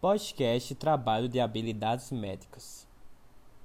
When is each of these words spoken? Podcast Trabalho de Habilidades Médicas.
Podcast 0.00 0.74
Trabalho 0.76 1.28
de 1.28 1.38
Habilidades 1.40 2.10
Médicas. 2.10 2.89